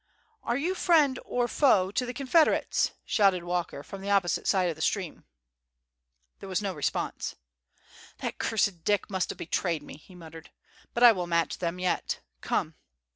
"Are 0.41 0.57
you 0.57 0.73
friend 0.73 1.19
or 1.25 1.47
foe 1.47 1.91
to 1.91 2.05
the 2.07 2.13
Confederates?" 2.15 2.93
shouted 3.05 3.43
Walker, 3.43 3.83
from 3.83 4.01
the 4.01 4.09
opposite 4.09 4.47
side 4.47 4.67
of 4.67 4.75
the 4.75 4.81
stream. 4.81 5.25
There 6.39 6.49
was 6.49 6.59
no 6.59 6.73
response. 6.73 7.35
"That 8.17 8.39
cursed 8.39 8.83
Dick 8.83 9.11
must 9.11 9.29
have 9.29 9.37
betrayed 9.37 9.83
me," 9.83 9.97
he 9.97 10.15
muttered. 10.15 10.49
"But, 10.95 11.03
I 11.03 11.11
will 11.11 11.27
match 11.27 11.59
them 11.59 11.77
yet. 11.77 12.19
Come!" 12.41 12.73